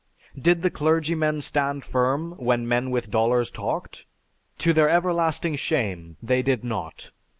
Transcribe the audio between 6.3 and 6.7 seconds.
did